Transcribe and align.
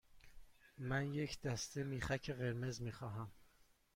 من 0.77 1.13
یک 1.13 1.41
دسته 1.41 1.83
میخک 1.83 2.29
قرمز 2.31 2.81
می 2.81 2.91
خواهم. 2.91 3.31